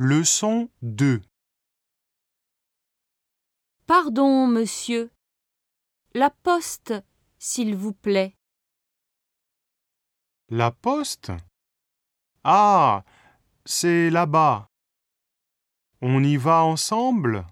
[0.00, 1.20] Leçon 2
[3.84, 5.10] Pardon, monsieur.
[6.14, 6.94] La poste,
[7.40, 8.36] s'il vous plaît.
[10.50, 11.32] La poste?
[12.44, 13.04] Ah,
[13.64, 14.68] c'est là-bas.
[16.00, 17.44] On y va ensemble?